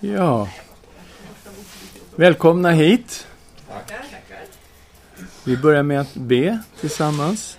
[0.00, 0.48] Ja.
[2.16, 3.26] Välkomna hit.
[5.44, 7.58] Vi börjar med att be tillsammans.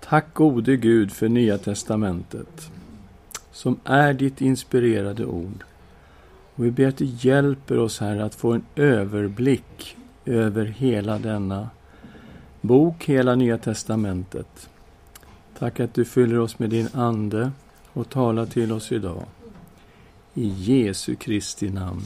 [0.00, 2.70] Tack gode Gud för Nya Testamentet,
[3.52, 5.64] som är ditt inspirerade ord.
[6.54, 11.70] Och vi ber att du hjälper oss här att få en överblick över hela denna
[12.60, 14.68] bok, hela Nya Testamentet.
[15.58, 17.52] Tack att du fyller oss med din Ande
[17.92, 19.22] och talar till oss idag.
[20.34, 22.02] I Jesu Kristi namn.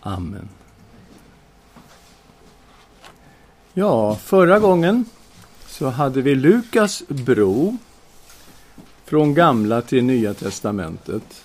[0.00, 0.48] Amen.
[3.72, 5.04] Ja, förra gången
[5.66, 7.76] så hade vi Lukas bro
[9.04, 11.44] från Gamla till Nya Testamentet.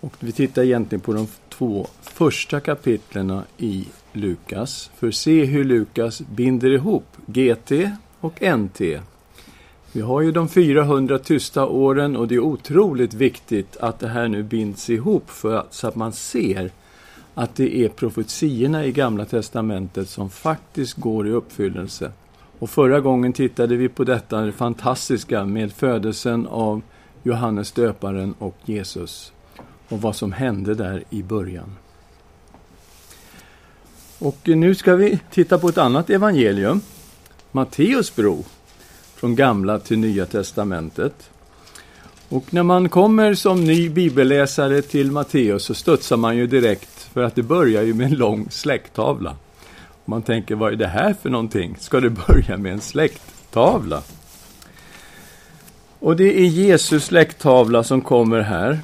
[0.00, 5.64] Och vi tittar egentligen på de två första kapitlerna i Lukas för att se hur
[5.64, 7.72] Lukas binder ihop GT
[8.20, 8.80] och NT.
[9.96, 14.28] Vi har ju de 400 tysta åren och det är otroligt viktigt att det här
[14.28, 16.70] nu binds ihop för att, så att man ser
[17.34, 22.12] att det är profetiorna i Gamla Testamentet som faktiskt går i uppfyllelse.
[22.58, 26.82] Och förra gången tittade vi på detta det fantastiska med födelsen av
[27.22, 29.32] Johannes döparen och Jesus
[29.88, 31.76] och vad som hände där i början.
[34.18, 36.80] Och nu ska vi titta på ett annat evangelium,
[37.52, 38.44] Matteus bro,
[39.26, 41.30] från Gamla till Nya Testamentet.
[42.28, 47.22] Och när man kommer som ny bibelläsare till Matteus så studsar man ju direkt, för
[47.22, 49.36] att det börjar ju med en lång släkttavla.
[50.04, 51.76] Man tänker, vad är det här för någonting?
[51.80, 54.02] Ska det börja med en släkttavla?
[55.98, 58.80] Och det är Jesus släkttavla som kommer här.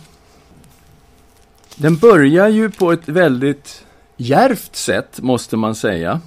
[1.76, 3.84] Den börjar ju på ett väldigt
[4.16, 6.20] djärvt sätt, måste man säga.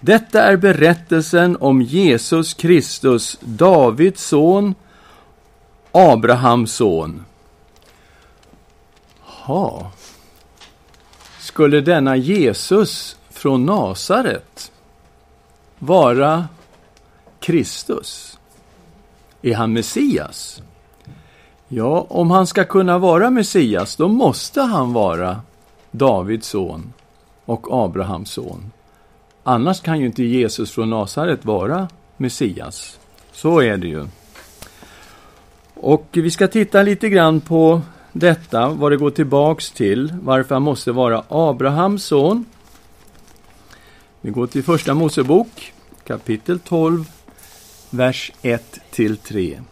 [0.00, 4.74] Detta är berättelsen om Jesus Kristus, Davids son,
[5.92, 7.24] Abrahams son.
[9.20, 9.90] Ha.
[11.40, 14.72] Skulle denna Jesus från Nasaret
[15.78, 16.48] vara
[17.40, 18.38] Kristus?
[19.42, 20.62] Är han Messias?
[21.68, 25.40] Ja, om han ska kunna vara Messias, då måste han vara
[25.90, 26.92] Davids son
[27.44, 28.72] och Abrahams son.
[29.42, 32.98] Annars kan ju inte Jesus från Nasaret vara Messias.
[33.32, 34.06] Så är det ju.
[35.74, 37.80] Och vi ska titta lite grann på
[38.12, 42.44] detta, vad det går tillbaks till, varför han måste vara Abrahams son.
[44.20, 45.72] Vi går till Första Mosebok,
[46.06, 47.04] kapitel 12,
[47.90, 49.62] vers 1-3.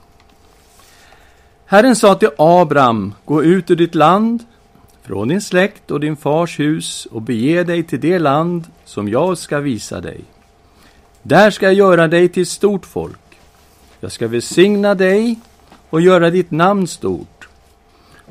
[1.66, 4.44] Herren sa till Abraham, gå ut ur ditt land,
[5.08, 9.38] från din släkt och din fars hus och bege dig till det land som jag
[9.38, 10.20] ska visa dig.
[11.22, 13.38] Där ska jag göra dig till stort folk.
[14.00, 15.38] Jag ska välsigna dig
[15.90, 17.48] och göra ditt namn stort.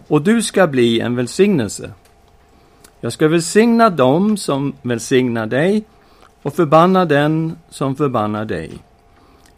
[0.08, 1.92] Och du ska bli en välsignelse.
[3.00, 5.84] Jag ska välsigna dem som välsignar dig
[6.42, 8.72] och förbanna den som förbannar dig.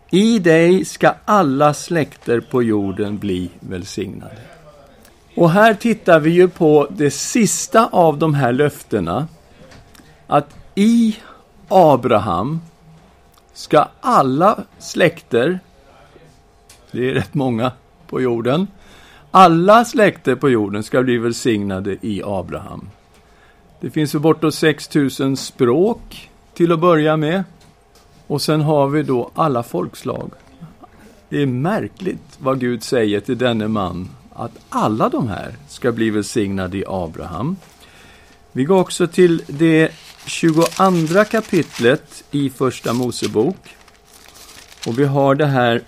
[0.09, 4.59] I dig ska alla släkter på jorden bli välsignade.
[5.36, 9.28] Och här tittar vi ju på det sista av de här löftena.
[10.28, 11.18] Att i
[11.68, 12.62] Abraham
[13.54, 15.60] ska alla släkter,
[16.92, 17.72] det är rätt många
[18.08, 18.68] på jorden,
[19.32, 22.90] alla släkter på jorden ska bli välsignade i Abraham.
[23.80, 27.44] Det finns ju bortåt 6000 språk till att börja med.
[28.28, 30.32] Och sen har vi då alla folkslag.
[31.30, 36.10] Det är märkligt vad Gud säger till denne man, att alla de här ska bli
[36.10, 37.56] välsignade i Abraham.
[38.52, 39.92] Vi går också till det
[40.26, 40.64] 22
[41.32, 43.76] kapitlet i Första Mosebok.
[44.88, 45.82] Och vi har det här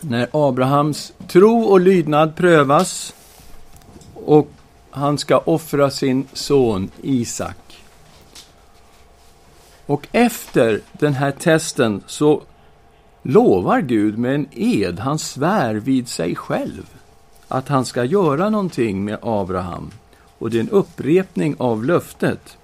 [0.00, 3.14] när Abrahams tro och lydnad prövas
[4.14, 4.50] och
[4.90, 7.56] han ska offra sin son Isak.
[9.86, 12.42] Och efter den här testen så
[13.22, 16.99] lovar Gud med en ed, han svär vid sig själv,
[17.50, 19.90] att han ska göra någonting med Abraham.
[20.38, 22.56] Och det är en upprepning av löftet.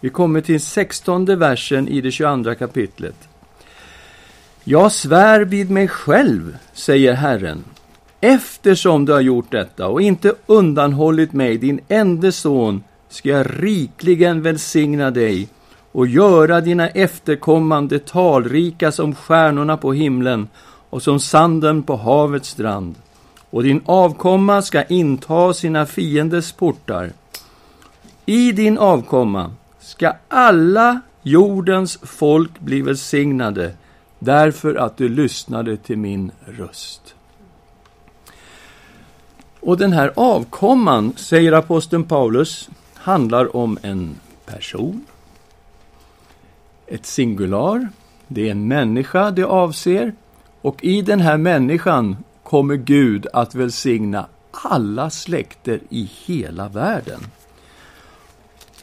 [0.00, 3.28] Vi kommer till 16 versen i det 22 kapitlet.
[4.64, 7.64] Jag svär vid mig själv, säger Herren,
[8.20, 14.42] eftersom du har gjort detta och inte undanhållit mig, din enda son, ska jag rikligen
[14.42, 15.48] välsigna dig
[15.92, 20.48] och göra dina efterkommande talrika som stjärnorna på himlen
[20.90, 22.94] och som sanden på havets strand.
[23.54, 27.12] Och din avkomma ska inta sina fienders portar.
[28.26, 33.74] I din avkomma ska alla jordens folk bli välsignade
[34.18, 37.14] därför att du lyssnade till min röst.
[39.60, 44.16] Och den här avkomman, säger aposteln Paulus, handlar om en
[44.46, 45.04] person,
[46.86, 47.88] ett singular,
[48.26, 50.12] det är en människa det avser,
[50.60, 52.16] och i den här människan
[52.54, 57.20] kommer Gud att välsigna alla släkter i hela världen.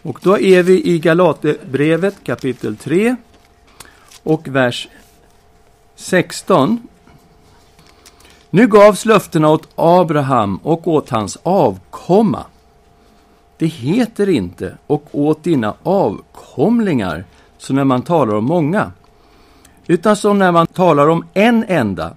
[0.02, 3.16] Och då är vi i Galaterbrevet kapitel 3
[4.24, 4.88] och vers
[5.96, 6.88] 16.
[8.50, 12.46] Nu gavs löftena åt Abraham och åt hans avkomma.
[13.58, 17.26] Det heter inte och åt dina avkomlingar,
[17.58, 18.92] som när man talar om många,
[19.88, 22.16] utan som när man talar om en enda,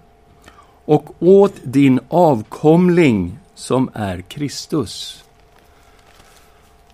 [0.85, 5.25] och åt din avkomling som är Kristus.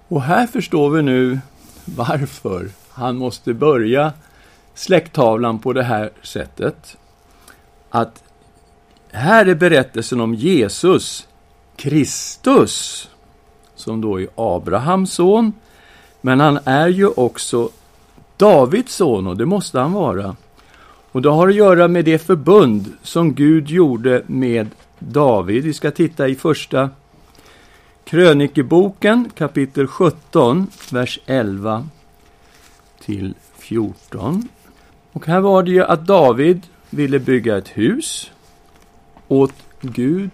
[0.09, 1.41] Och här förstår vi nu
[1.85, 4.13] varför han måste börja
[4.75, 6.97] släkttavlan på det här sättet.
[7.91, 8.23] Att
[9.11, 11.29] här är berättelsen om Jesus,
[11.77, 13.09] Kristus,
[13.75, 15.53] som då är Abrahams son,
[16.21, 17.71] men han är ju också
[18.37, 20.37] Davids son, och det måste han vara.
[21.13, 24.69] Och det har att göra med det förbund som Gud gjorde med
[24.99, 25.65] David.
[25.65, 26.91] Vi ska titta i första
[28.05, 31.89] krönikeboken kapitel 17, vers 11
[33.01, 34.49] till 14.
[35.13, 38.31] Och här var det ju att David ville bygga ett hus
[39.29, 40.31] åt Gud,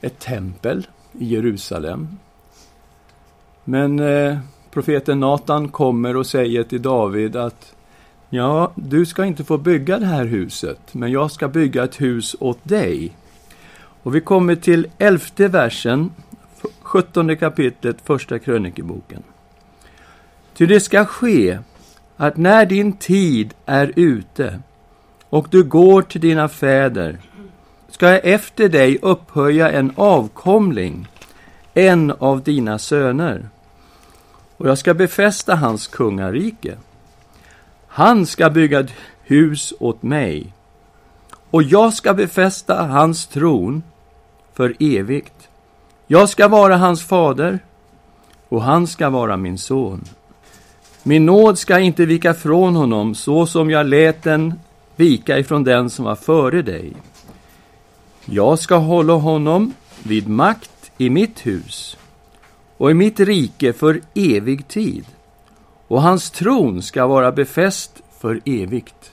[0.00, 2.08] ett tempel i Jerusalem.
[3.64, 4.38] Men eh,
[4.70, 7.74] profeten Natan kommer och säger till David att
[8.34, 12.36] Ja, du ska inte få bygga det här huset, men jag ska bygga ett hus
[12.40, 13.12] åt dig.
[14.02, 16.10] Och vi kommer till elfte versen,
[16.82, 19.22] sjuttonde kapitlet, första krönikeboken.
[20.54, 21.58] Ty det ska ske
[22.16, 24.60] att när din tid är ute
[25.28, 27.18] och du går till dina fäder
[27.88, 31.08] ska jag efter dig upphöja en avkomling,
[31.74, 33.48] en av dina söner,
[34.56, 36.76] och jag ska befästa hans kungarike.
[37.96, 38.92] Han ska bygga ett
[39.22, 40.52] hus åt mig,
[41.50, 43.82] och jag ska befästa hans tron
[44.52, 45.48] för evigt.
[46.06, 47.58] Jag ska vara hans fader,
[48.48, 50.04] och han ska vara min son.
[51.02, 54.54] Min nåd ska inte vika från honom så som jag lät den
[54.96, 56.92] vika ifrån den som var före dig.
[58.24, 61.96] Jag ska hålla honom vid makt i mitt hus
[62.76, 65.04] och i mitt rike för evig tid
[65.88, 69.12] och hans tron ska vara befäst för evigt.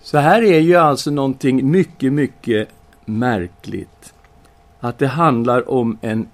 [0.00, 2.68] Så här är ju alltså någonting mycket, mycket
[3.04, 4.14] märkligt.
[4.80, 6.28] Att det handlar om en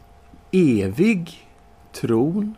[0.53, 1.49] evig
[1.93, 2.55] tron.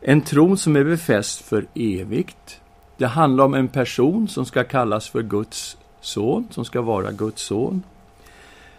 [0.00, 2.60] En tron som är befäst för evigt.
[2.96, 7.42] Det handlar om en person som ska kallas för Guds son, som ska vara Guds
[7.42, 7.82] son.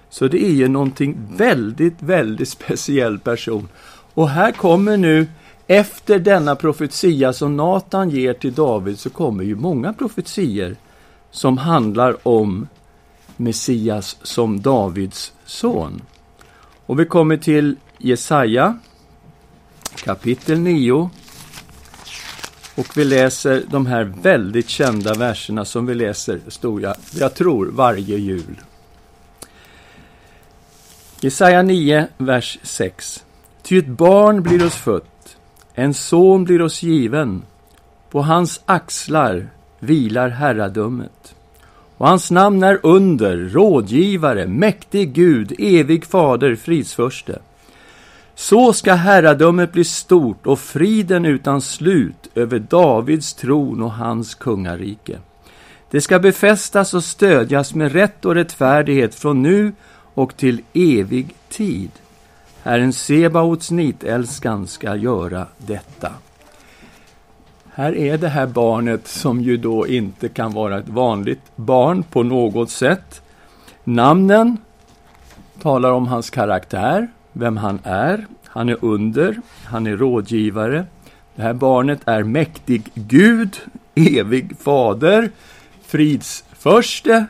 [0.10, 3.68] Så det är ju någonting väldigt, väldigt speciell person.
[4.14, 5.28] Och här kommer nu
[5.68, 10.76] efter denna profetia som Natan ger till David så kommer ju många profetier
[11.32, 12.68] som handlar om
[13.38, 16.02] Messias som Davids son.
[16.86, 18.80] Och vi kommer till Jesaja
[19.96, 21.10] kapitel 9
[22.76, 27.66] och vi läser de här väldigt kända verserna som vi läser, stod jag, jag tror,
[27.66, 28.62] varje jul.
[31.22, 33.24] Jesaja 9, vers 6.
[33.62, 35.13] Ty ett barn blir oss fött,
[35.76, 37.42] en son blir oss given,
[38.12, 39.50] på hans axlar
[39.80, 41.36] vilar herradömet.
[41.98, 47.40] Och hans namn är under, rådgivare, mäktig Gud, evig fader, fridsförste.
[48.36, 55.18] Så ska herradömet bli stort och friden utan slut över Davids tron och hans kungarike.
[55.92, 59.74] Det ska befästas och stödjas med rätt och rättfärdighet från nu
[60.14, 61.92] och till evig tid.
[62.64, 66.12] Herren Sebaots nitälskan ska göra detta.
[67.74, 72.24] Här är det här barnet som ju då inte kan vara ett vanligt barn på
[72.24, 73.22] något sätt.
[73.84, 74.58] Namnen
[75.62, 78.26] talar om hans karaktär, vem han är.
[78.46, 80.86] Han är under, han är rådgivare.
[81.36, 83.58] Det här barnet är mäktig Gud,
[83.96, 85.32] evig fader,
[85.86, 87.26] fridsförste,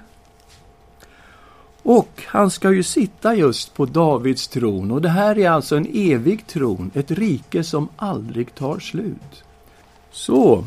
[1.84, 5.88] och han ska ju sitta just på Davids tron och det här är alltså en
[5.94, 9.44] evig tron, ett rike som aldrig tar slut.
[10.12, 10.66] Så,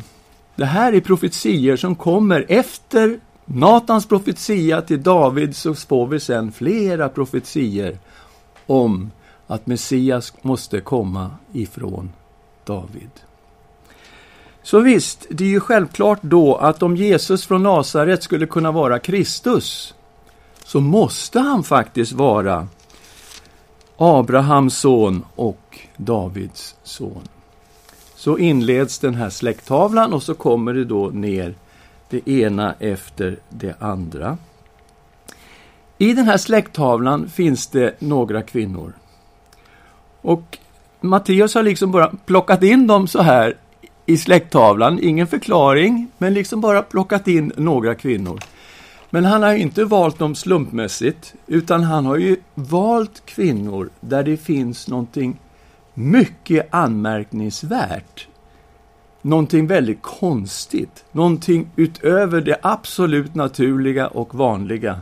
[0.55, 6.51] det här är profetier som kommer efter Natans profetia till David så får vi sen
[6.51, 7.99] flera profetier
[8.65, 9.11] om
[9.47, 12.11] att Messias måste komma ifrån
[12.65, 13.09] David.
[14.63, 18.99] Så visst, det är ju självklart då att om Jesus från Nasaret skulle kunna vara
[18.99, 19.93] Kristus
[20.67, 22.67] så måste han faktiskt vara
[23.97, 27.21] Abrahams son och Davids son.
[28.15, 31.55] Så inleds den här släkttavlan och så kommer det då ner
[32.09, 34.37] det ena efter det andra.
[35.97, 38.93] I den här släkttavlan finns det några kvinnor.
[40.21, 40.57] Och
[41.01, 43.57] Matteus har liksom bara plockat in dem så här
[44.05, 48.39] i släkttavlan, ingen förklaring, men liksom bara plockat in några kvinnor.
[49.09, 54.23] Men han har ju inte valt dem slumpmässigt, utan han har ju valt kvinnor där
[54.23, 55.39] det finns någonting
[55.93, 58.27] mycket anmärkningsvärt.
[59.21, 65.01] Någonting väldigt konstigt, någonting utöver det absolut naturliga och vanliga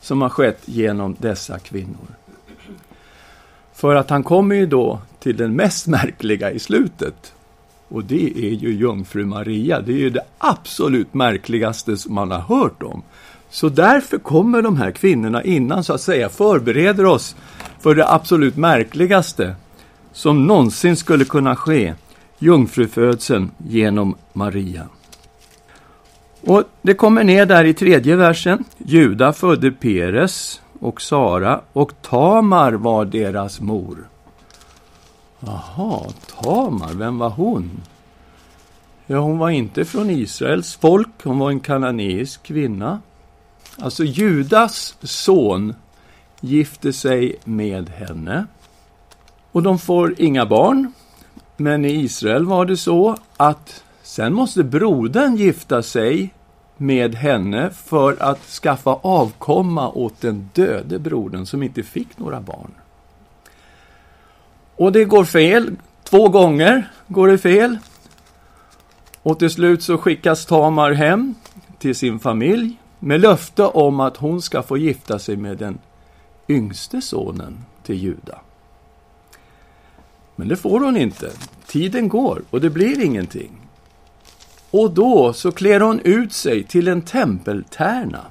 [0.00, 2.06] som har skett genom dessa kvinnor.
[3.72, 7.32] För att han kommer ju då till den mest märkliga i slutet.
[7.88, 9.80] Och det är ju jungfru Maria.
[9.80, 13.02] Det är ju det absolut märkligaste som man har hört om.
[13.50, 17.36] Så därför kommer de här kvinnorna innan, så att säga, förbereder oss
[17.80, 19.54] för det absolut märkligaste
[20.12, 21.94] som någonsin skulle kunna ske,
[22.38, 24.88] jungfrufödseln genom Maria.
[26.40, 28.64] Och Det kommer ner där i tredje versen.
[28.78, 34.08] Juda födde Peres och Sara och Tamar var deras mor.
[35.40, 36.00] Jaha,
[36.42, 37.70] Tamar, vem var hon?
[39.06, 43.00] Ja, hon var inte från Israels folk, hon var en kananeisk kvinna.
[43.80, 45.74] Alltså Judas son
[46.40, 48.46] gifte sig med henne.
[49.52, 50.92] Och de får inga barn.
[51.56, 56.34] Men i Israel var det så att sen måste brodern gifta sig
[56.76, 62.70] med henne för att skaffa avkomma åt den döde brodern som inte fick några barn.
[64.76, 65.76] Och det går fel.
[66.04, 67.78] Två gånger går det fel.
[69.22, 71.34] Och till slut så skickas Tamar hem
[71.78, 75.78] till sin familj med löfte om att hon ska få gifta sig med den
[76.48, 78.40] yngste sonen till Juda.
[80.36, 81.30] Men det får hon inte.
[81.66, 83.50] Tiden går och det blir ingenting.
[84.70, 88.26] Och då så klär hon ut sig till en tempeltärna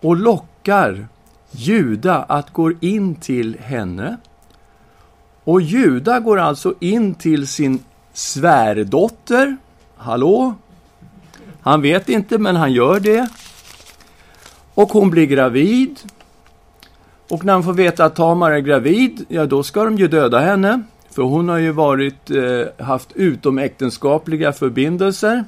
[0.00, 1.08] och lockar
[1.50, 4.16] Juda att gå in till henne.
[5.44, 7.78] Och Juda går alltså in till sin
[8.12, 9.56] svärdotter.
[9.96, 10.54] Hallå?
[11.62, 13.28] Han vet inte, men han gör det.
[14.74, 16.00] Och hon blir gravid.
[17.28, 20.38] Och när han får veta att Tamar är gravid, ja då ska de ju döda
[20.38, 20.82] henne.
[21.10, 25.44] För hon har ju varit, eh, haft utomäktenskapliga förbindelser.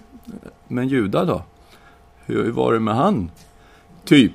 [0.69, 1.43] Men Juda då?
[2.27, 3.31] Hur var det med han?
[4.05, 4.33] Typ.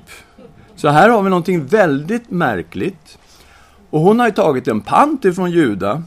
[0.76, 3.18] Så här har vi någonting väldigt märkligt.
[3.90, 6.04] Och hon har ju tagit en pant ifrån Juda.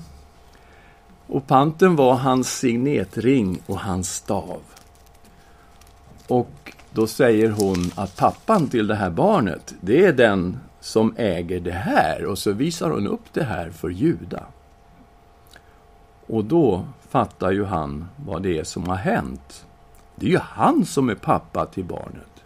[1.26, 4.60] Och panten var hans signetring och hans stav.
[6.30, 11.60] Och då säger hon att pappan till det här barnet, det är den som äger
[11.60, 12.25] det här.
[12.25, 14.42] Och så visar hon upp det här för Juda.
[16.26, 19.66] Och då fattar ju han vad det är som har hänt.
[20.14, 22.42] Det är ju han som är pappa till barnet.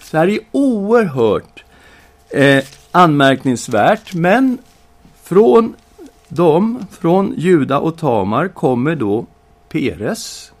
[0.00, 1.64] Så här är oerhört
[2.28, 4.58] eh, anmärkningsvärt, men
[5.22, 5.74] från
[6.28, 9.26] dem, från Juda och Tamar, kommer då
[9.68, 10.51] Peres,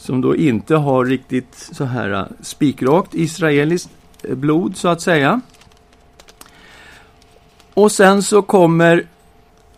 [0.00, 3.90] som då inte har riktigt så här äh, spikrakt israeliskt
[4.22, 5.40] äh, blod, så att säga.
[7.74, 9.06] Och sen så kommer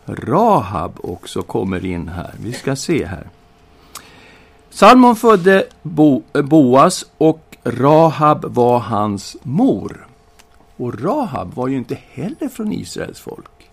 [0.06, 2.34] Rahab också kommer in här.
[2.40, 3.26] Vi ska se här.
[4.70, 10.06] Salmon födde Bo, äh, Boas och Rahab var hans mor.
[10.76, 13.70] Och Rahab var ju inte heller från Israels folk.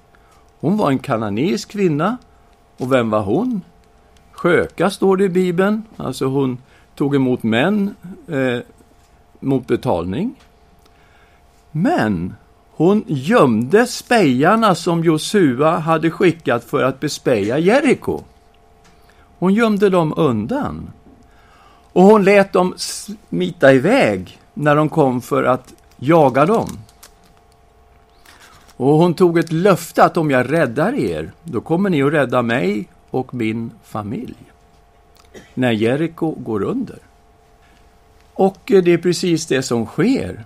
[0.59, 2.17] Hon var en kananeisk kvinna.
[2.77, 3.61] Och vem var hon?
[4.39, 5.83] Sköka står det i Bibeln.
[5.97, 6.57] Alltså hon
[6.95, 7.95] tog emot män
[8.27, 8.59] eh,
[9.39, 10.35] mot betalning.
[11.71, 12.35] Men
[12.71, 18.21] hon gömde spejarna som Josua hade skickat för att bespeja Jeriko.
[19.39, 20.91] Hon gömde dem undan.
[21.93, 26.69] Och hon lät dem smita iväg när de kom för att jaga dem.
[28.77, 32.41] Och hon tog ett löfte att om jag räddar er, då kommer ni att rädda
[32.41, 34.35] mig och min familj.
[35.53, 36.99] När Jeriko går under.
[38.33, 40.45] Och det är precis det som sker.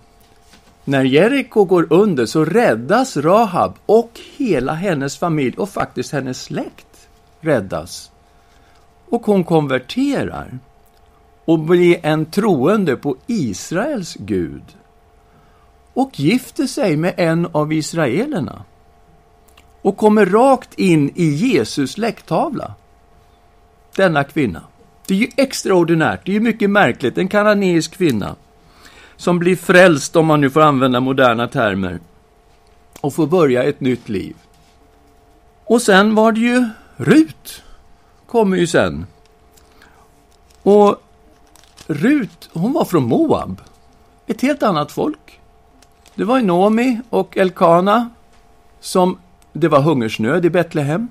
[0.84, 7.10] När Jeriko går under så räddas Rahab och hela hennes familj och faktiskt hennes släkt
[7.40, 8.12] räddas.
[9.10, 10.60] Och hon konverterar
[11.46, 14.64] och blir en troende på Israels Gud
[15.94, 18.64] och gifter sig med en av israelerna
[19.84, 22.74] och kommer rakt in i Jesus släkttavla.
[23.96, 24.62] Denna kvinna.
[25.08, 28.36] Det är ju extraordinärt, det är ju mycket märkligt, en kananeisk kvinna
[29.16, 32.00] som blir frälst, om man nu får använda moderna termer,
[33.02, 34.36] och får börja ett nytt liv.
[35.66, 37.64] Och sen var det ju Rut,
[38.28, 39.06] kommer ju sen.
[40.64, 41.04] Och
[41.88, 43.62] Rut, hon var från Moab,
[44.28, 45.40] ett helt annat folk.
[46.16, 48.10] Det var Nomi och Elkana
[48.80, 49.18] som
[49.54, 51.08] det var hungersnöd i Betlehem.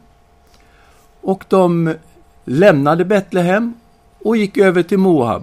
[1.21, 1.95] Och de
[2.45, 3.75] lämnade Betlehem
[4.25, 5.43] och gick över till Moab.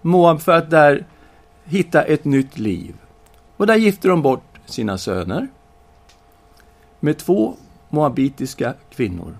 [0.00, 1.04] Moab för att där
[1.64, 2.94] hitta ett nytt liv.
[3.56, 5.48] Och där gifte de bort sina söner
[7.00, 7.54] med två
[7.88, 9.36] moabitiska kvinnor.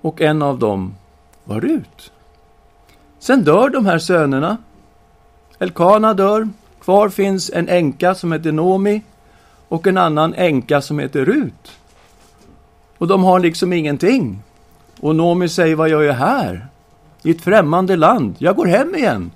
[0.00, 0.94] Och en av dem
[1.44, 2.12] var Rut.
[3.18, 4.56] Sen dör de här sönerna.
[5.58, 6.48] Elkana dör.
[6.80, 9.02] Kvar finns en änka som heter Nomi
[9.68, 11.72] och en annan änka som heter Rut.
[12.98, 14.42] Och de har liksom ingenting.
[15.00, 16.66] Och Nomi säger, vad gör jag här?
[17.22, 18.34] I ett främmande land.
[18.38, 19.30] Jag går hem igen.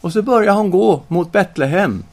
[0.00, 2.04] Och så börjar hon gå mot Betlehem.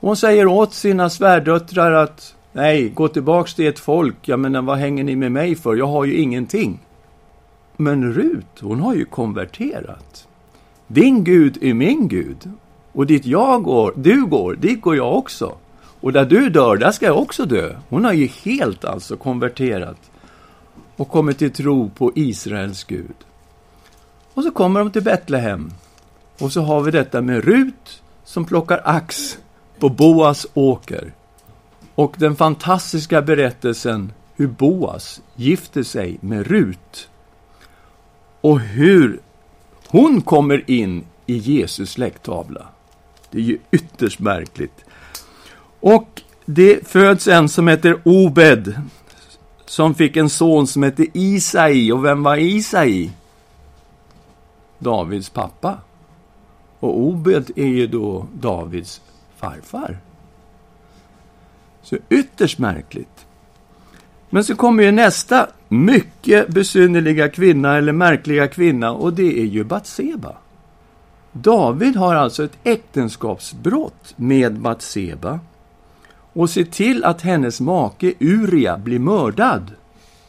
[0.00, 4.16] Hon säger åt sina svärdöttrar att nej, gå tillbaks till ert folk.
[4.22, 5.74] Jag menar, vad hänger ni med mig för?
[5.76, 6.78] Jag har ju ingenting.
[7.76, 10.28] Men Rut, hon har ju konverterat.
[10.86, 12.50] Din Gud är min Gud.
[12.92, 15.56] Och dit jag går, du går, dit går jag också.
[16.00, 17.76] Och där du dör, där ska jag också dö.
[17.88, 20.10] Hon har ju helt alltså konverterat
[20.96, 23.14] och kommit till tro på Israels Gud.
[24.34, 25.72] Och så kommer de till Betlehem.
[26.38, 29.38] Och så har vi detta med Rut som plockar ax
[29.78, 31.12] på Boas åker.
[31.94, 37.08] Och den fantastiska berättelsen hur Boas gifter sig med Rut.
[38.40, 39.20] Och hur
[39.88, 42.66] hon kommer in i Jesus släkttavla.
[43.30, 44.84] Det är ju ytterst märkligt.
[45.86, 48.74] Och det föds en som heter Obed,
[49.66, 51.92] som fick en son som hette Isai.
[51.92, 53.10] Och vem var Isai?
[54.78, 55.78] Davids pappa.
[56.80, 59.00] Och Obed är ju då Davids
[59.36, 59.98] farfar.
[61.82, 63.26] Så ytterst märkligt.
[64.30, 69.64] Men så kommer ju nästa mycket besynnerliga kvinna, eller märkliga kvinna, och det är ju
[69.64, 70.36] Batseba.
[71.32, 75.40] David har alltså ett äktenskapsbrott med Batseba
[76.36, 79.70] och ser till att hennes make Uria blir mördad.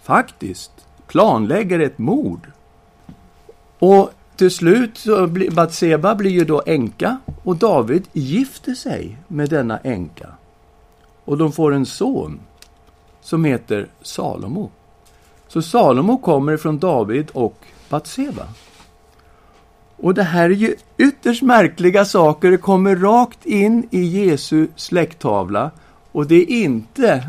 [0.04, 0.72] Faktiskt.
[1.08, 2.52] Planlägger ett mord.
[3.80, 9.50] Och till slut så blir Batseba blir ju då änka och David gifter sig med
[9.50, 10.28] denna änka.
[11.26, 12.40] Och de får en son
[13.22, 14.72] som heter Salomo.
[15.48, 17.58] Så Salomo kommer från David och
[17.90, 18.48] Batseba.
[19.98, 22.52] Och det här är ju ytterst märkliga saker.
[22.52, 25.72] Det kommer rakt in i Jesu släkttavla.
[26.18, 27.28] Och det är inte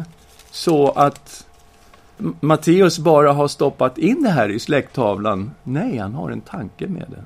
[0.50, 1.46] så att
[2.40, 5.50] Matteus bara har stoppat in det här i släkttavlan.
[5.62, 7.24] Nej, han har en tanke med det.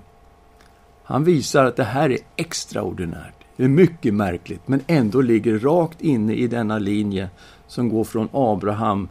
[1.04, 3.34] Han visar att det här är extraordinärt.
[3.56, 7.30] Det är mycket märkligt, men ändå ligger rakt inne i denna linje
[7.66, 9.08] som går från Abraham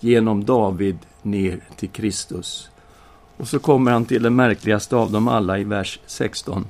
[0.00, 2.70] genom David ner till Kristus.
[3.36, 6.66] Och så kommer han till den märkligaste av dem alla i vers 16.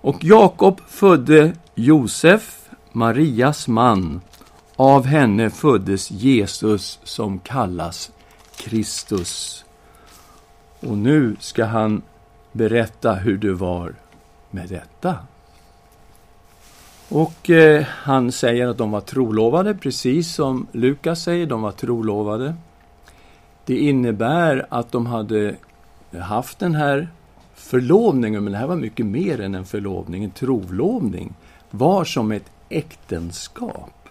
[0.00, 2.57] Och Jakob födde Josef,
[2.98, 4.20] Marias man.
[4.76, 8.12] Av henne föddes Jesus som kallas
[8.56, 9.64] Kristus.
[10.80, 12.02] Och nu ska han
[12.52, 13.94] berätta hur det var
[14.50, 15.16] med detta.
[17.08, 22.54] Och eh, han säger att de var trolovade, precis som Lukas säger, de var trolovade.
[23.64, 25.54] Det innebär att de hade
[26.20, 27.08] haft den här
[27.54, 30.24] förlovningen, men det här var mycket mer än en förlovning.
[30.24, 31.34] En trolovning
[31.70, 34.08] var som ett äktenskap.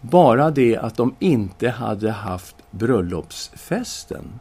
[0.00, 4.40] Bara det att de inte hade haft bröllopsfesten.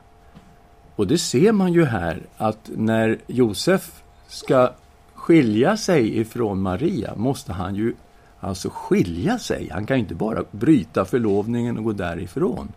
[0.95, 4.71] Och det ser man ju här, att när Josef ska
[5.13, 7.93] skilja sig ifrån Maria måste han ju
[8.39, 9.69] alltså skilja sig.
[9.71, 12.71] Han kan inte bara bryta förlovningen och gå därifrån.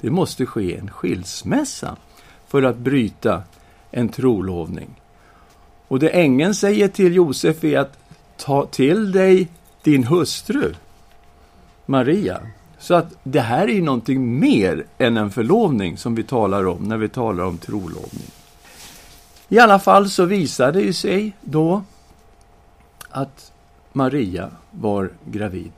[0.00, 1.96] Det måste ske en skilsmässa
[2.46, 3.42] för att bryta
[3.90, 5.00] en trolovning.
[5.88, 7.98] Och det ängeln säger till Josef är att
[8.42, 9.48] ta till dig
[9.82, 10.74] din hustru,
[11.86, 12.40] Maria.
[12.78, 16.84] Så att det här är ju någonting mer än en förlovning som vi talar om
[16.84, 18.30] när vi talar om trolovning.
[19.48, 21.82] I alla fall så visade det sig då
[23.10, 23.52] att
[23.92, 25.72] Maria var gravid.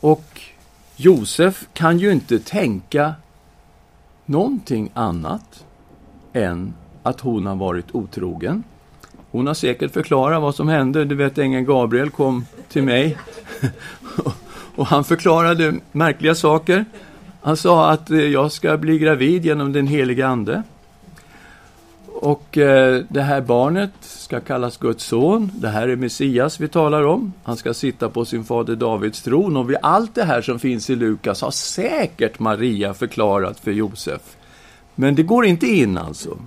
[0.00, 0.40] Och
[0.96, 3.14] Josef kan ju inte tänka
[4.24, 5.64] någonting annat
[6.32, 8.64] än att hon har varit otrogen.
[9.38, 11.04] Hon har säkert förklarat vad som hände.
[11.04, 13.18] Du vet, ängeln Gabriel kom till mig
[14.74, 16.84] och han förklarade märkliga saker.
[17.40, 20.62] Han sa att eh, jag ska bli gravid genom den heliga Ande.
[22.06, 25.50] och eh, det här barnet ska kallas Guds son.
[25.54, 27.32] Det här är Messias vi talar om.
[27.42, 29.56] Han ska sitta på sin fader Davids tron.
[29.56, 34.22] Och vid allt det här som finns i Lukas har säkert Maria förklarat för Josef.
[34.94, 36.38] Men det går inte in alltså.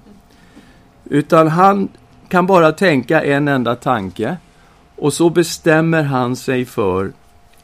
[1.06, 1.89] Utan han
[2.31, 4.37] kan bara tänka en enda tanke.
[4.95, 7.11] Och så bestämmer han sig för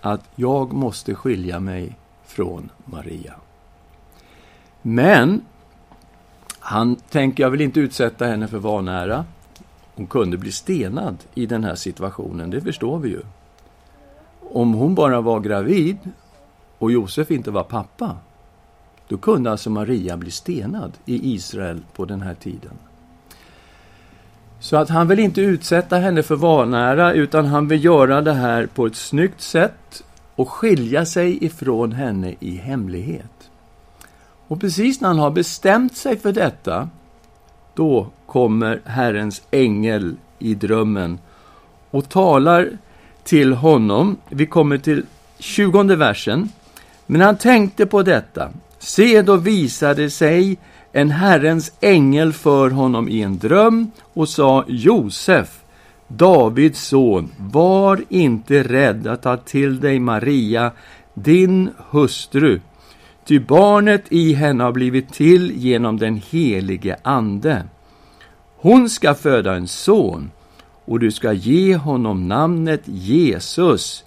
[0.01, 3.33] att jag måste skilja mig från Maria.
[4.81, 5.41] Men
[6.59, 9.25] han tänker, jag vill inte utsätta henne för vanära.
[9.95, 13.21] Hon kunde bli stenad i den här situationen, det förstår vi ju.
[14.51, 15.97] Om hon bara var gravid
[16.77, 18.17] och Josef inte var pappa,
[19.07, 22.86] då kunde alltså Maria bli stenad i Israel på den här tiden.
[24.59, 28.65] Så att han vill inte utsätta henne för vanära, utan han vill göra det här
[28.65, 30.03] på ett snyggt sätt
[30.35, 33.49] och skilja sig ifrån henne i hemlighet.
[34.47, 36.89] Och precis när han har bestämt sig för detta,
[37.73, 41.19] då kommer Herrens ängel i drömmen
[41.91, 42.69] och talar
[43.23, 44.17] till honom.
[44.29, 45.05] Vi kommer till
[45.39, 46.49] tjugonde versen.
[47.05, 48.49] Men han tänkte på detta.
[48.79, 50.57] Se, då visade sig
[50.91, 55.59] en Herrens ängel för honom i en dröm och sa Josef,
[56.07, 60.71] Davids son, var inte rädd att ta till dig Maria,
[61.13, 62.59] din hustru,
[63.27, 67.63] Ty barnet i henne har blivit till genom den helige Ande.
[68.57, 70.31] Hon ska föda en son,
[70.85, 74.03] och du ska ge honom namnet Jesus,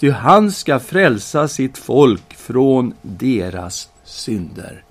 [0.00, 4.82] ty han ska frälsa sitt folk från deras synder.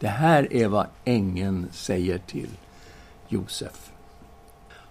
[0.00, 2.50] Det här är vad ängeln säger till
[3.28, 3.90] Josef.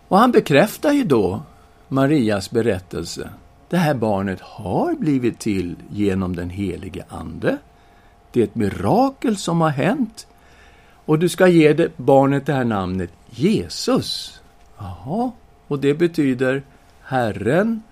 [0.08, 1.42] Och han bekräftar ju då
[1.88, 3.30] Marias berättelse.
[3.70, 7.58] Det här barnet har blivit till genom den helige Ande.
[8.32, 10.28] Det är ett mirakel som har hänt.
[11.06, 14.40] Och du ska ge det, barnet det här namnet Jesus.
[14.78, 15.32] Jaha,
[15.68, 16.64] och det betyder
[17.02, 17.84] Herren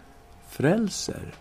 [0.49, 1.33] frälser.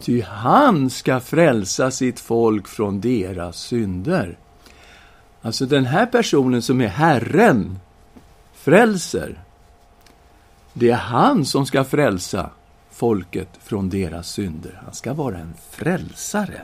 [0.00, 4.38] Ty han ska frälsa sitt folk från deras synder.
[5.42, 7.78] Alltså den här personen som är Herren
[8.54, 9.38] frälser.
[10.72, 12.50] Det är han som ska frälsa
[12.90, 14.80] folket från deras synder.
[14.84, 16.60] Han ska vara en frälsare.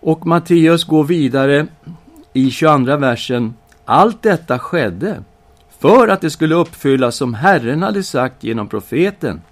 [0.00, 1.66] Och Matteus går vidare
[2.32, 3.54] i 22 versen.
[3.84, 5.22] Allt detta skedde
[5.78, 9.42] för att det skulle uppfyllas som Herren hade sagt genom profeten.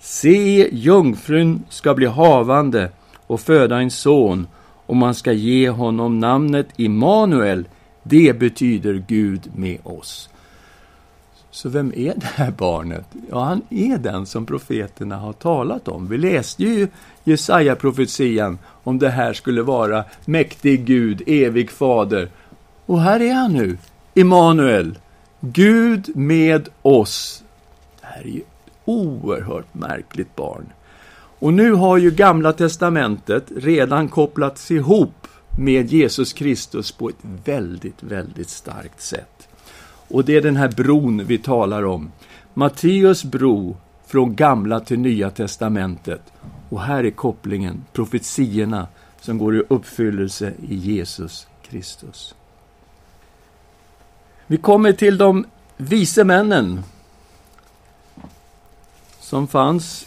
[0.00, 2.90] Se, jungfrun ska bli havande
[3.26, 4.46] och föda en son
[4.86, 7.68] och man ska ge honom namnet Immanuel.
[8.02, 10.28] Det betyder Gud med oss.
[11.50, 13.06] Så vem är det här barnet?
[13.30, 16.08] Ja, han är den som profeterna har talat om.
[16.08, 16.88] Vi läste ju
[17.24, 22.28] Jesaja-profetian om det här skulle vara mäktig Gud, evig fader.
[22.86, 23.78] Och här är han nu,
[24.14, 24.98] Immanuel,
[25.40, 27.42] Gud med oss.
[28.00, 30.66] Det här är ju ett oerhört märkligt barn.
[31.38, 35.26] Och nu har ju Gamla Testamentet redan kopplats ihop
[35.58, 39.48] med Jesus Kristus på ett väldigt, väldigt starkt sätt.
[40.08, 42.12] Och det är den här bron vi talar om.
[42.54, 46.22] Matteus bro från Gamla till Nya Testamentet.
[46.68, 48.86] Och här är kopplingen, profetiorna
[49.20, 52.34] som går i uppfyllelse i Jesus Kristus.
[54.46, 55.46] Vi kommer till de
[55.76, 56.82] vise männen
[59.20, 60.06] som fanns...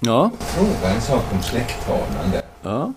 [0.00, 2.32] Ja, fråga en sak om släkttavlan
[2.62, 2.92] ja.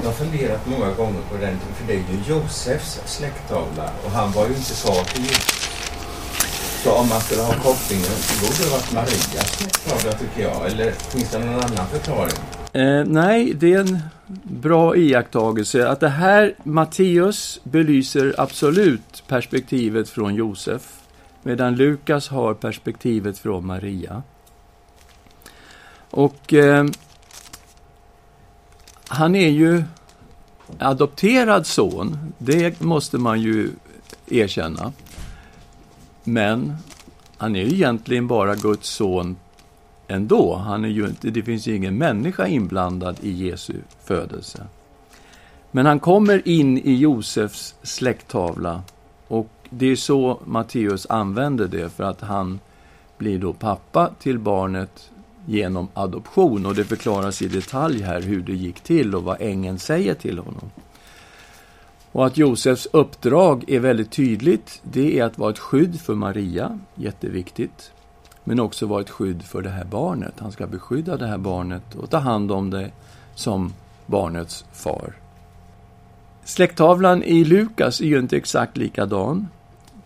[0.00, 4.32] Jag har funderat många gånger på den, för det är ju Josefs släkttavla och han
[4.32, 5.68] var ju inte far till Jesus.
[6.84, 10.66] Så om man skulle ha kopplingen så borde det varit Marias släkttavla tycker jag.
[10.66, 12.36] Eller finns det någon annan förklaring?
[12.72, 13.98] Eh, nej, det är en
[14.42, 20.82] bra iakttagelse att det här, Matteus, belyser absolut perspektivet från Josef,
[21.42, 24.22] medan Lukas har perspektivet från Maria.
[26.12, 26.86] Och eh,
[29.08, 29.84] han är ju
[30.78, 33.70] adopterad son, det måste man ju
[34.28, 34.92] erkänna.
[36.24, 36.76] Men
[37.36, 39.36] han är ju egentligen bara Guds son
[40.08, 40.54] ändå.
[40.56, 44.66] Han är ju inte, det finns ju ingen människa inblandad i Jesu födelse.
[45.70, 48.82] Men han kommer in i Josefs släkttavla
[49.28, 52.60] och det är så Matteus använder det för att han
[53.18, 55.10] blir då pappa till barnet
[55.46, 59.78] genom adoption och det förklaras i detalj här hur det gick till och vad ängeln
[59.78, 60.70] säger till honom.
[62.12, 66.78] Och att Josefs uppdrag är väldigt tydligt, det är att vara ett skydd för Maria,
[66.94, 67.92] jätteviktigt,
[68.44, 70.34] men också vara ett skydd för det här barnet.
[70.38, 72.90] Han ska beskydda det här barnet och ta hand om det
[73.34, 73.72] som
[74.06, 75.14] barnets far.
[76.44, 79.48] Släkttavlan i Lukas är ju inte exakt likadan.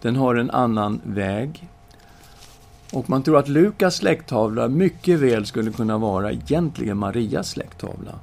[0.01, 1.68] Den har en annan väg.
[2.92, 8.14] Och man tror att Lukas släkttavla mycket väl skulle kunna vara egentligen Marias släkttavla.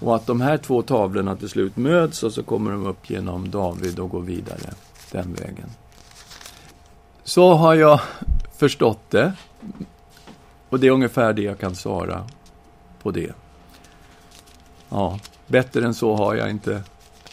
[0.00, 3.50] Och att de här två tavlorna till slut möts och så kommer de upp genom
[3.50, 4.70] David och går vidare
[5.12, 5.70] den vägen.
[7.24, 8.00] Så har jag
[8.56, 9.32] förstått det.
[10.68, 12.24] Och det är ungefär det jag kan svara
[13.02, 13.32] på det.
[14.88, 16.82] Ja, bättre än så har jag inte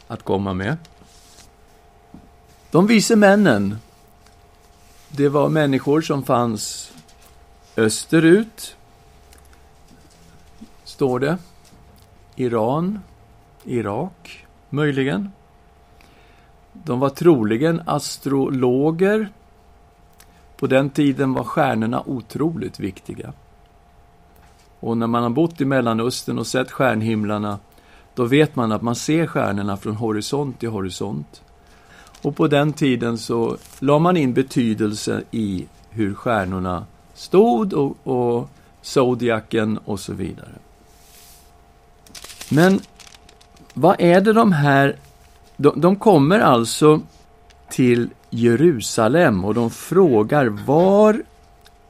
[0.07, 0.77] att komma med.
[2.71, 3.77] De vise männen,
[5.15, 6.93] det var människor som fanns
[7.78, 8.76] österut,
[10.84, 11.38] står det.
[12.36, 12.99] Iran,
[13.63, 15.32] Irak, möjligen.
[16.73, 19.30] De var troligen astrologer.
[20.58, 23.34] På den tiden var stjärnorna otroligt viktiga.
[24.80, 27.60] Och när man har bott i Mellanöstern och sett stjärnhimlarna,
[28.15, 31.41] då vet man att man ser stjärnorna från horisont till horisont.
[32.23, 38.49] Och på den tiden så la man in betydelse i hur stjärnorna stod och, och
[38.81, 40.55] zodiaken och så vidare.
[42.49, 42.79] Men
[43.73, 44.95] vad är det de här...
[45.57, 47.01] De, de kommer alltså
[47.69, 51.23] till Jerusalem och de frågar var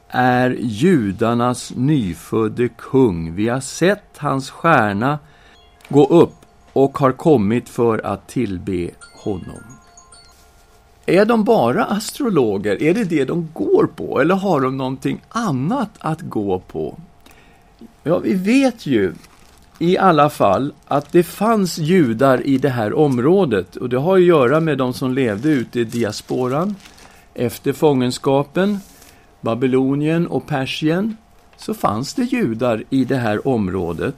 [0.07, 3.35] är judarnas nyfödde kung?
[3.35, 5.19] Vi har sett hans stjärna
[5.89, 6.35] gå upp
[6.73, 8.89] och har kommit för att tillbe
[9.23, 9.82] honom.
[11.05, 12.83] Är de bara astrologer?
[12.83, 14.19] Är det det de går på?
[14.19, 16.97] Eller har de någonting annat att gå på?
[18.03, 19.13] Ja, vi vet ju
[19.79, 24.23] i alla fall att det fanns judar i det här området och det har att
[24.23, 26.75] göra med de som levde ute i diasporan
[27.33, 28.79] efter fångenskapen,
[29.41, 31.17] Babylonien och Persien
[31.57, 34.15] så fanns det judar i det här området.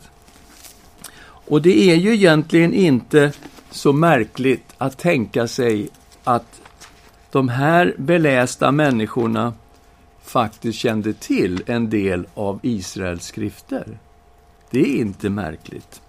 [1.26, 3.32] Och det är ju egentligen inte
[3.72, 5.90] så märkligt att tänka sig
[6.24, 6.62] att
[7.36, 9.54] de här belästa människorna
[10.22, 13.98] faktiskt kände till en del av Israels skrifter.
[14.70, 16.02] Det är inte märkligt.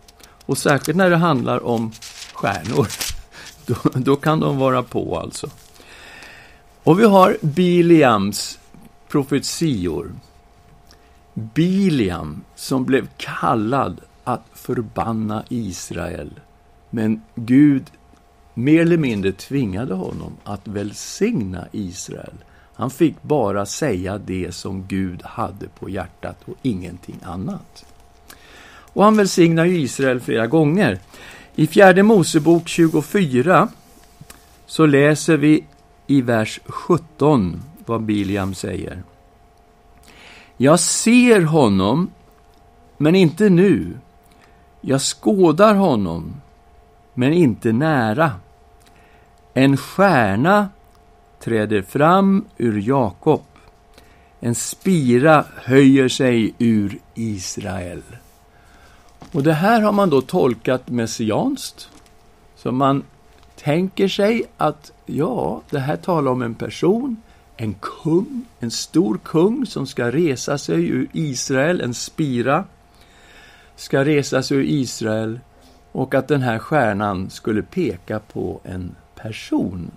[0.46, 1.92] Och särskilt när det handlar om
[2.32, 2.88] stjärnor.
[3.66, 5.50] Då, då kan de vara på alltså.
[6.82, 8.58] Och vi har Biliams
[9.08, 10.12] profetior.
[11.34, 16.40] Biliam som blev kallad att förbanna Israel.
[16.90, 17.84] Men Gud
[18.58, 22.34] mer eller mindre tvingade honom att välsigna Israel.
[22.74, 27.86] Han fick bara säga det som Gud hade på hjärtat och ingenting annat.
[28.68, 30.98] Och han välsignar ju Israel flera gånger.
[31.54, 33.68] I fjärde Mosebok 24
[34.66, 35.64] så läser vi
[36.06, 39.02] i vers 17 vad Biliam säger.
[40.56, 42.10] Jag ser honom,
[42.96, 43.98] men inte nu.
[44.80, 46.40] Jag skådar honom,
[47.14, 48.30] men inte nära.
[49.58, 50.68] En stjärna
[51.40, 53.42] träder fram ur Jakob.
[54.40, 58.02] En spira höjer sig ur Israel.
[59.32, 61.90] Och det här har man då tolkat messianskt.
[62.56, 63.02] Så man
[63.56, 67.16] tänker sig att, ja, det här talar om en person,
[67.56, 72.64] en kung, en stor kung som ska resa sig ur Israel, en spira,
[73.76, 75.40] ska resa sig ur Israel
[75.92, 78.94] och att den här stjärnan skulle peka på en
[79.26, 79.90] person.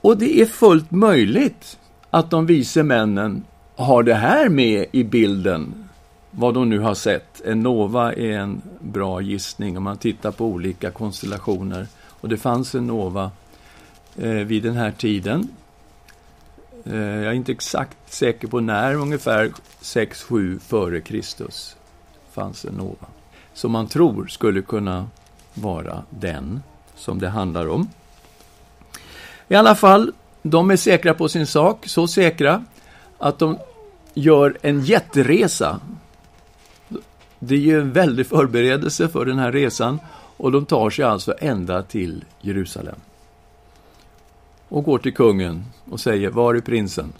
[0.00, 1.78] Och det är fullt möjligt
[2.10, 3.44] att de vise männen
[3.76, 5.88] har det här med i bilden
[6.30, 7.40] vad de nu har sett.
[7.44, 11.86] En nova är en bra gissning om man tittar på olika konstellationer.
[12.20, 13.30] Och det fanns en nova
[14.16, 15.48] eh, vid den här tiden.
[16.84, 21.76] Eh, jag är inte exakt säker på när, ungefär 6-7 före Kristus
[22.32, 23.06] fanns en nova.
[23.54, 25.06] Som man tror skulle kunna
[25.54, 26.62] vara den
[26.98, 27.88] som det handlar om.
[29.48, 32.64] I alla fall, de är säkra på sin sak, så säkra
[33.18, 33.58] att de
[34.14, 35.80] gör en jätteresa
[37.38, 40.00] det är ju en väldig förberedelse för den här resan
[40.36, 42.94] och de tar sig alltså ända till Jerusalem.
[44.68, 47.12] Och går till kungen och säger, var är prinsen?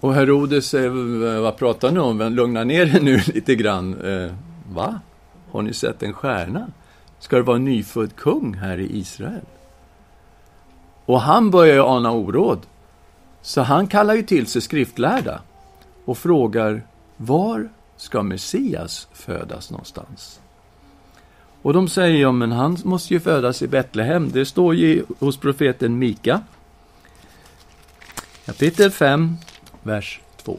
[0.00, 2.18] Och Herodes säger, vad pratar ni om?
[2.20, 4.00] Lugna ner er nu lite grann.
[4.00, 4.32] Eh,
[4.72, 5.00] va?
[5.50, 6.66] Har ni sett en stjärna?
[7.24, 9.44] Ska det vara en nyfödd kung här i Israel?
[11.04, 12.66] Och han börjar ju ana oråd.
[13.42, 15.40] Så han kallar ju till sig skriftlärda
[16.04, 16.82] och frågar,
[17.16, 20.40] var ska Messias födas någonstans?
[21.62, 24.30] Och de säger, ja men han måste ju födas i Betlehem.
[24.30, 26.40] Det står ju hos profeten Mika.
[28.46, 29.36] Kapitel 5,
[29.82, 30.58] vers 2.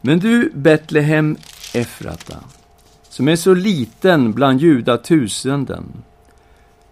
[0.00, 1.36] Men du, Betlehem
[1.74, 2.36] Efrata,
[3.18, 5.84] som är så liten bland judatusenden,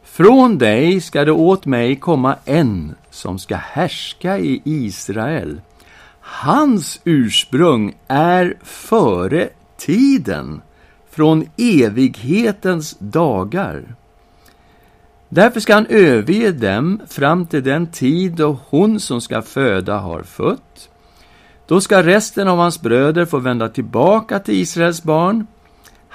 [0.04, 5.60] Från dig ska det åt mig komma en som ska härska i Israel.
[6.20, 10.60] Hans ursprung är före tiden,
[11.10, 13.94] från evighetens dagar.
[15.28, 20.22] Därför ska han överge dem fram till den tid då hon som ska föda har
[20.22, 20.88] fött.
[21.66, 25.46] Då ska resten av hans bröder få vända tillbaka till Israels barn.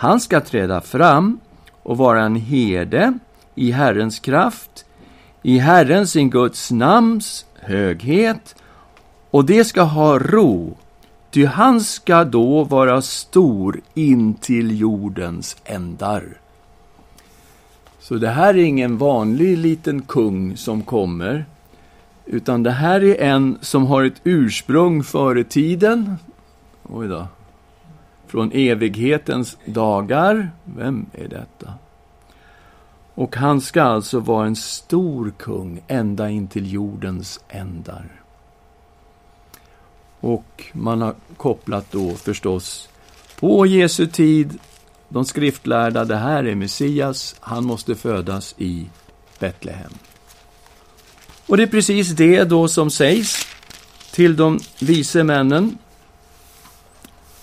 [0.01, 1.39] Han ska träda fram
[1.83, 3.13] och vara en herde
[3.55, 4.85] i Herrens kraft,
[5.41, 8.55] i Herren sin Guds namns höghet,
[9.31, 10.77] och det ska ha ro,
[11.31, 16.23] ty han ska då vara stor in till jordens ändar.
[17.99, 21.45] Så det här är ingen vanlig liten kung som kommer,
[22.25, 26.15] utan det här är en som har ett ursprung före tiden.
[26.83, 27.27] Oj då.
[28.31, 30.51] Från evighetens dagar.
[30.63, 31.73] Vem är detta?
[33.13, 38.21] Och han ska alltså vara en stor kung ända in till jordens ändar.
[40.19, 42.89] Och man har kopplat då förstås
[43.39, 44.59] på Jesu tid,
[45.09, 48.89] de skriftlärda, det här är Messias, han måste födas i
[49.39, 49.93] Betlehem.
[51.47, 53.47] Och det är precis det då som sägs
[54.11, 55.77] till de vise männen,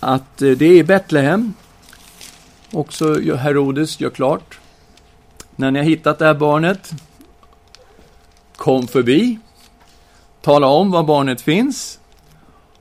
[0.01, 1.55] att eh, det är i Betlehem.
[2.73, 4.59] Också Herodes gör klart
[5.57, 6.93] när ni har hittat det här barnet,
[8.57, 9.39] kom förbi,
[10.41, 12.01] tala om var barnet finns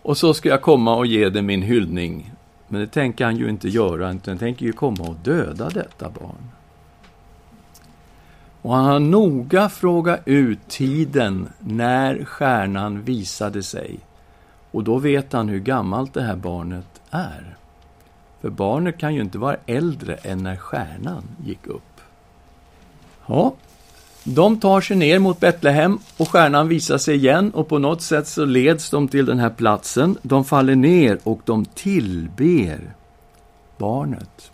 [0.02, 2.32] och så ska jag komma och ge det min hyllning.
[2.68, 6.10] Men det tänker han ju inte göra, utan han tänker ju komma och döda detta
[6.10, 6.52] barn.
[8.62, 14.00] Och han har noga frågat ut tiden när stjärnan visade sig.
[14.72, 17.58] Och då vet han hur gammalt det här barnet är.
[18.42, 22.02] För barnet kan ju inte vara äldre än när stjärnan gick upp.
[23.26, 23.54] Ja,
[24.24, 28.28] de tar sig ner mot Betlehem och stjärnan visar sig igen och på något sätt
[28.28, 30.18] så leds de till den här platsen.
[30.22, 32.96] De faller ner och de tillber
[33.78, 34.52] barnet.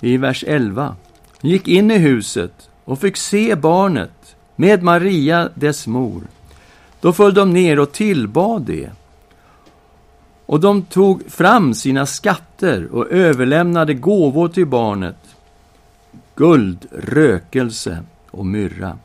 [0.00, 0.96] I vers 11.
[1.40, 6.22] De gick in i huset och fick se barnet med Maria, dess mor.
[7.00, 8.90] Då föll de ner och tillbad det.
[10.46, 15.16] Och de tog fram sina skatter och överlämnade gåvor till barnet
[16.34, 18.98] guld, rökelse och myrra.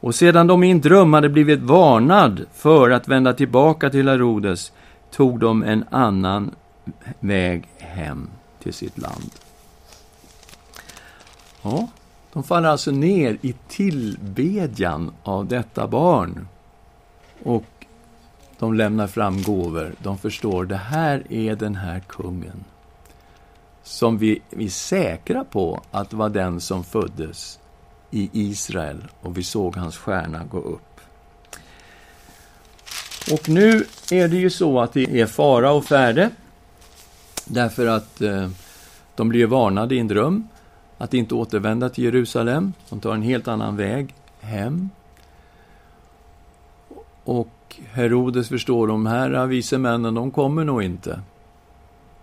[0.00, 4.72] Och sedan de i en dröm hade blivit varnad för att vända tillbaka till Herodes
[5.10, 6.50] tog de en annan
[7.20, 8.28] väg hem
[8.62, 9.30] till sitt land.
[11.62, 11.88] Ja,
[12.32, 16.48] de faller alltså ner i tillbedjan av detta barn.
[17.42, 17.75] Och
[18.58, 19.94] de lämnar fram gåvor.
[19.98, 22.64] De förstår, det här är den här kungen
[23.82, 27.58] som vi, vi är säkra på att det var den som föddes
[28.10, 31.00] i Israel och vi såg hans stjärna gå upp.
[33.32, 36.30] Och nu är det ju så att det är fara och färde
[37.44, 38.48] därför att eh,
[39.14, 40.48] de blir varnade i en dröm
[40.98, 42.72] att inte återvända till Jerusalem.
[42.88, 44.90] De tar en helt annan väg hem.
[47.26, 51.20] Och Herodes förstår, de här vise männen, de kommer nog inte.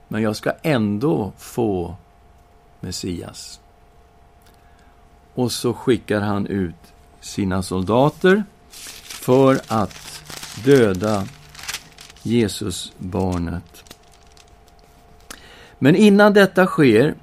[0.08, 1.96] Men jag ska ändå få
[2.80, 3.60] Messias.
[5.34, 6.76] Och så skickar han ut
[7.20, 8.44] sina soldater
[9.04, 10.24] för att
[10.66, 11.28] döda
[12.22, 13.96] Jesusbarnet.
[15.80, 17.16] Men innan detta sker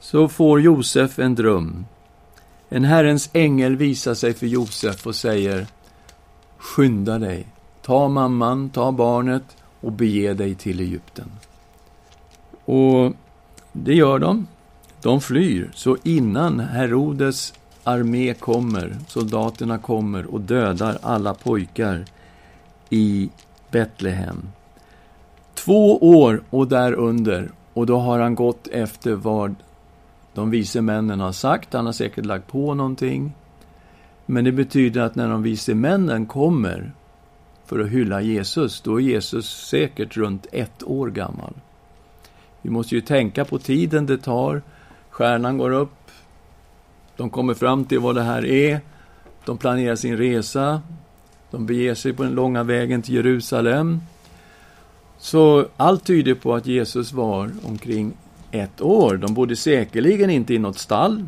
[0.00, 1.86] så får Josef en dröm.
[2.68, 5.66] En Herrens ängel visar sig för Josef och säger
[6.62, 7.46] Skynda dig,
[7.82, 11.30] ta mamman, ta barnet och bege dig till Egypten.
[12.64, 13.12] Och
[13.72, 14.46] det gör de.
[15.02, 15.70] De flyr.
[15.74, 22.04] Så innan Herodes armé kommer, soldaterna kommer och dödar alla pojkar
[22.90, 23.30] i
[23.70, 24.48] Betlehem.
[25.54, 29.54] Två år och därunder, och då har han gått efter vad
[30.34, 31.72] de vise männen har sagt.
[31.72, 33.32] Han har säkert lagt på någonting.
[34.32, 36.92] Men det betyder att när de vise männen kommer
[37.66, 41.54] för att hylla Jesus, då är Jesus säkert runt ett år gammal.
[42.62, 44.62] Vi måste ju tänka på tiden det tar.
[45.10, 46.10] Stjärnan går upp.
[47.16, 48.80] De kommer fram till vad det här är.
[49.44, 50.82] De planerar sin resa.
[51.50, 54.00] De beger sig på den långa vägen till Jerusalem.
[55.18, 58.12] Så allt tyder på att Jesus var omkring
[58.50, 59.16] ett år.
[59.16, 61.26] De bodde säkerligen inte i något stall.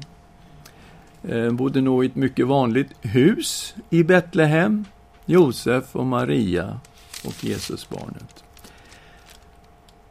[1.28, 4.84] Eh, bodde nog i ett mycket vanligt hus i Betlehem.
[5.26, 6.80] Josef och Maria
[7.24, 8.44] och Jesusbarnet.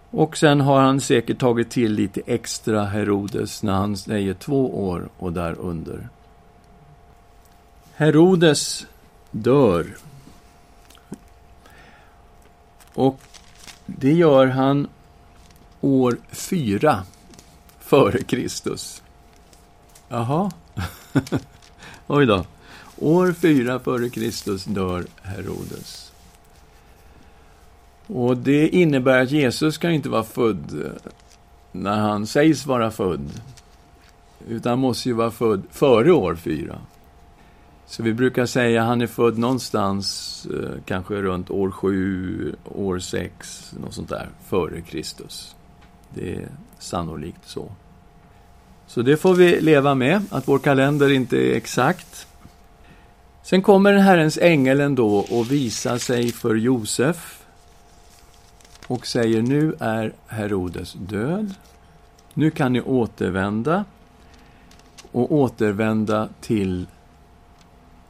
[0.09, 5.09] Och sen har han säkert tagit till lite extra Herodes när han säger två år
[5.17, 6.09] och därunder.
[7.95, 8.87] Herodes
[9.31, 9.97] dör.
[12.93, 13.19] Och
[13.85, 14.87] det gör han
[15.81, 17.03] år fyra
[17.79, 19.03] före Kristus.
[20.09, 20.51] Jaha.
[22.07, 22.45] Oj då.
[22.99, 26.13] År 4 före Kristus dör Herodes.
[28.07, 30.99] Och det innebär att Jesus kan inte vara född
[31.71, 33.41] när han sägs vara född.
[34.47, 36.77] Utan måste ju vara född före år 4.
[37.85, 42.99] Så vi brukar säga att han är född någonstans, eh, kanske runt år 7, år
[42.99, 45.55] 6, något sånt där, före Kristus.
[46.09, 46.47] Det är
[46.79, 47.71] sannolikt så.
[48.87, 52.27] Så det får vi leva med, att vår kalender inte är exakt.
[53.43, 57.43] Sen kommer Herrens ängel ändå och visar sig för Josef
[58.87, 61.53] och säger nu är Herodes död.
[62.33, 63.85] Nu kan ni återvända
[65.11, 66.87] och återvända till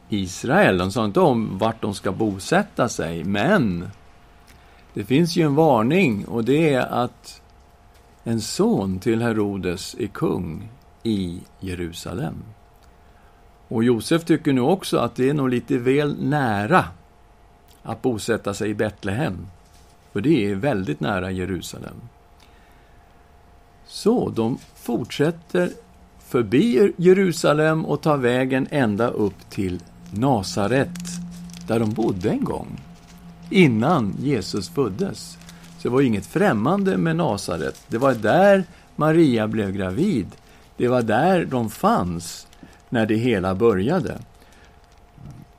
[0.08, 0.78] Israel.
[0.78, 3.88] De sa inte om vart de ska bosätta sig, men
[4.94, 7.42] det finns ju en varning och det är att
[8.24, 10.68] en son till Herodes är kung
[11.02, 12.34] i Jerusalem.
[13.68, 16.84] Och Josef tycker nu också att det är nog lite väl nära
[17.82, 19.46] att bosätta sig i Betlehem.
[20.12, 21.94] För det är väldigt nära Jerusalem.
[23.86, 25.70] Så de fortsätter
[26.18, 30.98] förbi Jerusalem och tar vägen ända upp till Nasaret,
[31.66, 32.80] där de bodde en gång,
[33.50, 35.38] innan Jesus föddes.
[35.84, 37.84] Så det var inget främmande med Nasaret.
[37.88, 38.64] Det var där
[38.96, 40.26] Maria blev gravid.
[40.76, 42.46] Det var där de fanns
[42.88, 44.18] när det hela började.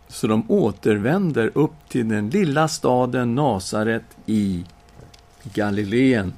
[0.08, 4.66] Så de återvänder upp till den lilla staden Nasaret i
[5.54, 6.34] Galileen.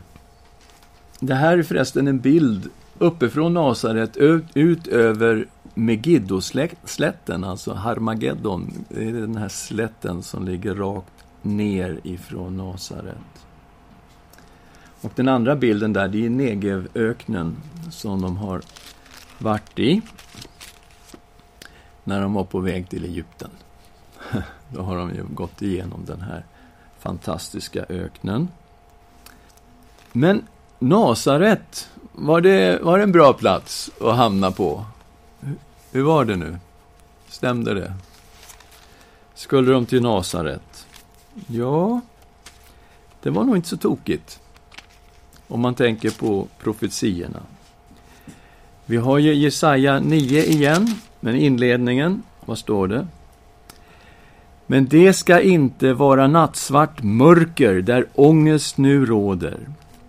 [1.19, 4.17] Det här är förresten en bild uppifrån Nasaret
[4.53, 8.85] ut över Megiddoslätten, alltså Harmageddon.
[8.89, 13.46] Det är den här slätten som ligger rakt ner ifrån Nasaret.
[15.01, 17.55] Och den andra bilden där, det är Negevöknen
[17.91, 18.61] som de har
[19.37, 20.01] varit i
[22.03, 23.49] när de var på väg till Egypten.
[24.69, 26.45] Då har de ju gått igenom den här
[26.99, 28.47] fantastiska öknen.
[30.11, 30.43] Men
[30.79, 34.85] Nasaret, var det, var det en bra plats att hamna på?
[35.91, 36.57] Hur var det nu?
[37.27, 37.93] Stämde det?
[39.35, 40.87] Skulle de till Nasaret?
[41.47, 42.01] Ja,
[43.21, 44.39] det var nog inte så tokigt.
[45.47, 47.39] Om man tänker på profetiorna.
[48.85, 50.87] Vi har ju Jesaja 9 igen,
[51.19, 53.07] men inledningen, vad står det?
[54.65, 59.57] Men det ska inte vara nattsvart mörker där ångest nu råder.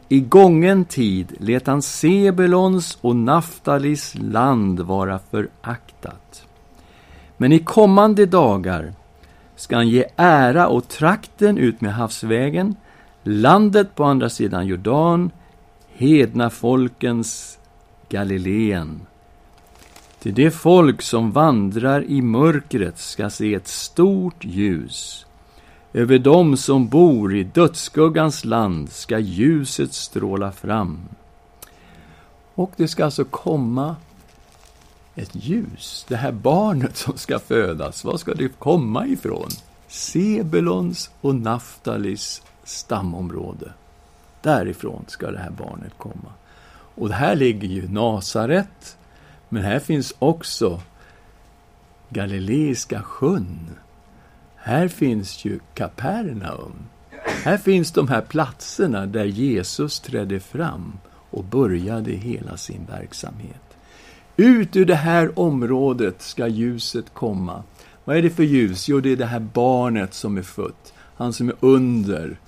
[0.09, 6.47] I gången tid lät han Sebelons och Naftalis land vara föraktat.
[7.36, 8.93] Men i kommande dagar
[9.57, 12.76] ska han ge ära åt trakten ut med havsvägen,
[13.22, 15.30] landet på andra sidan Jordan,
[15.88, 17.58] hedna folkens
[18.08, 19.00] Galileen.
[20.18, 25.26] Till det folk som vandrar i mörkret ska se ett stort ljus.
[25.92, 30.98] Över dem som bor i dödsskuggans land ska ljuset stråla fram.
[32.54, 33.96] Och det ska alltså komma
[35.14, 36.06] ett ljus.
[36.08, 39.48] Det här barnet som ska födas, var ska det komma ifrån?
[39.88, 43.72] Sebulons och Naftalis stamområde.
[44.42, 46.32] Därifrån ska det här barnet komma.
[46.94, 48.96] Och här ligger ju Nasaret,
[49.48, 50.80] men här finns också
[52.08, 53.70] Galileiska sjön.
[54.56, 56.74] Här finns ju Kapernaum.
[57.44, 60.98] Här finns de här platserna där Jesus trädde fram
[61.30, 63.76] och började hela sin verksamhet.
[64.36, 67.62] Ut ur det här området ska ljuset komma.
[68.04, 68.88] Vad är det för ljus?
[68.88, 70.92] Jo, det är det här barnet som är fött.
[71.16, 72.38] Han som är under,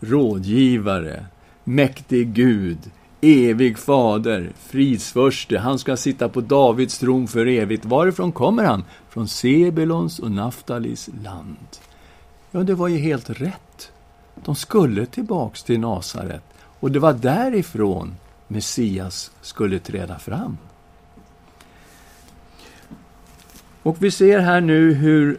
[0.00, 1.26] rådgivare,
[1.64, 2.78] mäktig Gud,
[3.20, 5.58] evig fader, fridsförste.
[5.58, 7.84] Han ska sitta på Davids tron för evigt.
[7.84, 8.84] Varifrån kommer han?
[9.08, 11.56] Från Sebulons och Naftalis land.
[12.50, 13.92] Ja, det var ju helt rätt.
[14.44, 16.42] De skulle tillbaks till Nasaret
[16.80, 18.14] och det var därifrån
[18.48, 20.58] Messias skulle träda fram.
[23.82, 25.38] Och vi ser här nu hur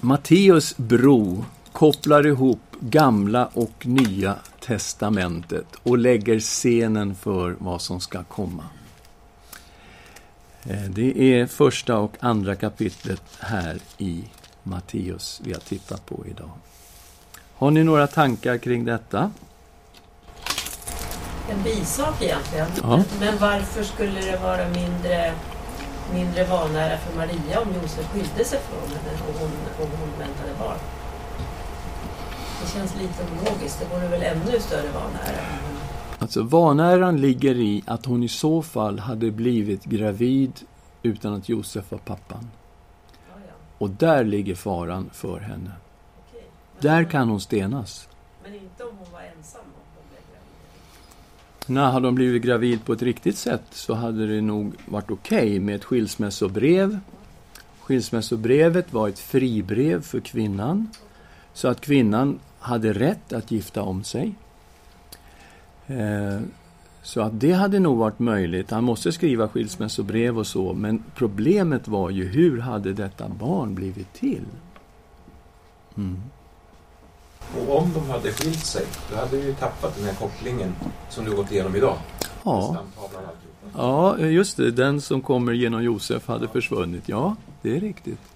[0.00, 1.44] Matteus bro
[1.74, 8.64] kopplar ihop gamla och nya testamentet och lägger scenen för vad som ska komma.
[10.62, 14.24] Eh, det är första och andra kapitlet här i
[14.62, 16.50] Matteus vi har tittat på idag.
[17.54, 19.30] Har ni några tankar kring detta?
[21.50, 22.68] En bisak egentligen.
[22.82, 23.04] Ja.
[23.20, 25.32] Men varför skulle det vara mindre
[26.12, 30.58] mindre vanära för Maria om Josef skilde sig från henne och hon, och hon väntade
[30.58, 30.78] barn.
[32.64, 33.80] Det känns lite ologiskt.
[33.80, 35.44] Det vore väl ännu större vanära.
[36.18, 40.52] Alltså vanäran ligger i att hon i så fall hade blivit gravid
[41.02, 42.50] utan att Josef var pappan.
[43.12, 43.52] Ja, ja.
[43.78, 45.70] Och där ligger faran för henne.
[46.28, 46.44] Okej.
[46.80, 48.08] Där kan hon stenas.
[48.42, 51.76] Men inte om hon var ensam om hon blev gravid.
[51.76, 55.60] När hade de blivit gravid på ett riktigt sätt så hade det nog varit okej
[55.60, 56.98] med ett skilsmässobrev.
[57.80, 60.88] Skilsmässobrevet var ett fribrev för kvinnan,
[61.52, 64.34] så att kvinnan hade rätt att gifta om sig.
[65.86, 66.40] Eh,
[67.02, 68.70] så att det hade nog varit möjligt.
[68.70, 74.12] Han måste skriva skilsmässobrev och så, men problemet var ju hur hade detta barn blivit
[74.12, 74.44] till?
[75.96, 76.22] Mm.
[77.58, 80.74] Och om de hade skilt sig, då hade vi tappat den här kopplingen
[81.08, 81.96] som du gått igenom idag.
[82.44, 82.76] Ja.
[83.76, 84.70] Ja, just det.
[84.70, 87.08] Den som kommer genom Josef hade försvunnit.
[87.08, 88.33] Ja, det är riktigt.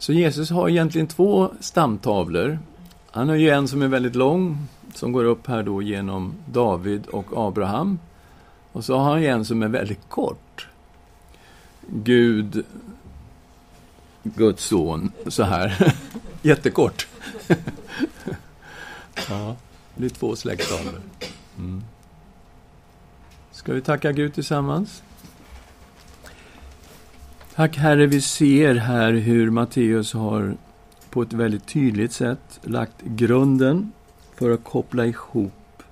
[0.00, 2.58] Så Jesus har egentligen två stamtavlor.
[3.10, 7.06] Han har ju en som är väldigt lång, som går upp här då genom David
[7.06, 7.98] och Abraham.
[8.72, 10.68] Och så har han ju en som är väldigt kort.
[11.86, 12.64] Gud,
[14.22, 15.94] Guds son, så här.
[16.42, 17.06] Jättekort.
[19.28, 19.56] ja,
[19.96, 21.00] det är två släkttavlor.
[21.58, 21.84] Mm.
[23.50, 25.02] Ska vi tacka Gud tillsammans?
[27.60, 30.56] Tack Herre, vi ser här hur Matteus har
[31.10, 33.92] på ett väldigt tydligt sätt lagt grunden
[34.34, 35.82] för att koppla ihop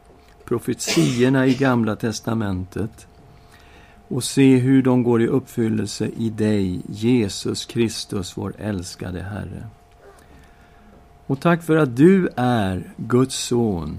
[0.44, 3.06] profetiorna i Gamla testamentet
[4.08, 9.66] och se hur de går i uppfyllelse i dig, Jesus Kristus, vår älskade Herre.
[11.26, 13.98] Och tack för att du är Guds son.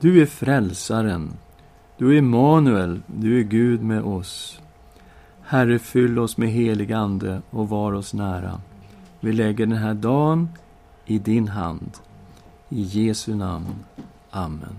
[0.00, 1.32] Du är frälsaren.
[1.98, 4.60] Du är Emanuel, du är Gud med oss.
[5.48, 8.60] Herre, fyll oss med helig Ande och var oss nära.
[9.20, 10.48] Vi lägger den här dagen
[11.04, 11.90] i din hand.
[12.68, 13.74] I Jesu namn.
[14.30, 14.76] Amen.